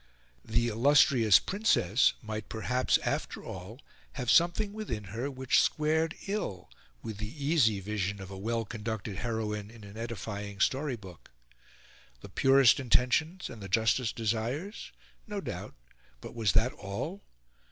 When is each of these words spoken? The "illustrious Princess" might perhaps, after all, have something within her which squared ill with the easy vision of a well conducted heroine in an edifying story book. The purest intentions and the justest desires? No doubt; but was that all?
The 0.43 0.67
"illustrious 0.69 1.37
Princess" 1.37 2.13
might 2.23 2.49
perhaps, 2.49 2.97
after 3.05 3.43
all, 3.43 3.79
have 4.13 4.31
something 4.31 4.73
within 4.73 5.03
her 5.13 5.29
which 5.29 5.61
squared 5.61 6.15
ill 6.25 6.71
with 7.03 7.17
the 7.17 7.35
easy 7.45 7.79
vision 7.81 8.19
of 8.19 8.31
a 8.31 8.37
well 8.39 8.65
conducted 8.65 9.17
heroine 9.17 9.69
in 9.69 9.83
an 9.83 9.97
edifying 9.97 10.59
story 10.59 10.95
book. 10.95 11.29
The 12.21 12.29
purest 12.29 12.79
intentions 12.79 13.47
and 13.47 13.61
the 13.61 13.69
justest 13.69 14.15
desires? 14.15 14.91
No 15.27 15.39
doubt; 15.39 15.75
but 16.19 16.33
was 16.33 16.53
that 16.53 16.73
all? 16.73 17.21